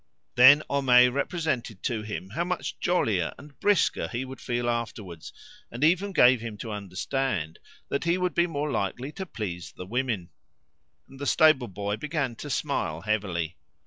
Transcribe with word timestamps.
Then 0.33 0.63
Homais 0.67 1.09
represented 1.09 1.83
to 1.83 2.01
him 2.01 2.31
how 2.31 2.43
much 2.43 2.79
jollier 2.79 3.35
and 3.37 3.59
brisker 3.59 4.07
he 4.07 4.25
would 4.25 4.41
feel 4.41 4.67
afterwards, 4.67 5.31
and 5.69 5.83
even 5.83 6.11
gave 6.11 6.41
him 6.41 6.57
to 6.57 6.71
understand 6.71 7.59
that 7.89 8.05
he 8.05 8.17
would 8.17 8.33
be 8.33 8.47
more 8.47 8.71
likely 8.71 9.11
to 9.11 9.27
please 9.27 9.71
the 9.71 9.85
women; 9.85 10.31
and 11.07 11.19
the 11.19 11.27
stable 11.27 11.67
boy 11.67 11.97
began 11.97 12.35
to 12.37 12.49
smile 12.49 13.01
heavily. 13.01 13.57